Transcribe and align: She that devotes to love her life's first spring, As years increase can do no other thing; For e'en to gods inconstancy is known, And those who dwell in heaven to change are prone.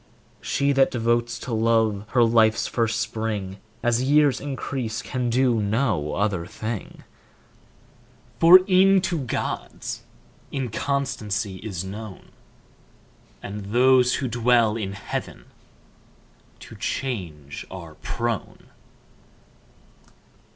She 0.41 0.71
that 0.71 0.89
devotes 0.89 1.37
to 1.37 1.53
love 1.53 2.05
her 2.13 2.23
life's 2.23 2.65
first 2.65 2.99
spring, 2.99 3.57
As 3.83 4.01
years 4.01 4.41
increase 4.41 5.03
can 5.03 5.29
do 5.29 5.61
no 5.61 6.15
other 6.15 6.47
thing; 6.47 7.03
For 8.39 8.61
e'en 8.67 8.99
to 9.01 9.19
gods 9.19 10.01
inconstancy 10.51 11.57
is 11.57 11.83
known, 11.85 12.31
And 13.43 13.65
those 13.65 14.15
who 14.15 14.27
dwell 14.27 14.75
in 14.75 14.93
heaven 14.93 15.45
to 16.61 16.73
change 16.77 17.67
are 17.69 17.93
prone. 17.93 18.71